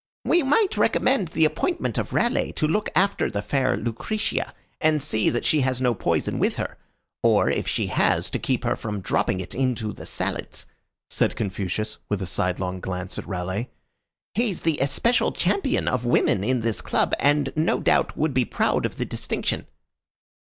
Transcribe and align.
"We 0.25 0.41
might 0.41 0.77
recommend 0.77 1.27
the 1.27 1.45
appointment 1.45 1.99
of 1.99 2.11
Raleigh 2.11 2.53
to 2.53 2.67
look 2.67 2.89
after 2.95 3.29
the 3.29 3.43
fair 3.43 3.77
Lucretia 3.77 4.51
and 4.79 4.99
see 4.99 5.29
that 5.29 5.45
she 5.45 5.61
has 5.61 5.79
no 5.79 5.93
poison 5.93 6.39
with 6.39 6.55
her, 6.55 6.79
or 7.21 7.51
if 7.51 7.67
she 7.67 7.85
has, 7.85 8.31
to 8.31 8.39
keep 8.39 8.63
her 8.63 8.75
from 8.75 9.01
dropping 9.01 9.39
it 9.41 9.53
into 9.53 9.93
the 9.93 10.07
salads," 10.07 10.65
said 11.11 11.35
Confucius, 11.35 11.99
with 12.09 12.19
a 12.19 12.25
sidelong 12.25 12.79
glance 12.79 13.19
at 13.19 13.27
Raleigh. 13.27 13.69
"He's 14.33 14.63
the 14.63 14.79
especial 14.79 15.31
champion 15.33 15.87
of 15.87 16.03
woman 16.03 16.43
in 16.43 16.61
this 16.61 16.81
club, 16.81 17.13
and 17.19 17.53
no 17.55 17.79
doubt 17.79 18.17
would 18.17 18.33
be 18.33 18.43
proud 18.43 18.87
of 18.87 18.95
the 18.97 19.05
distinction." 19.05 19.67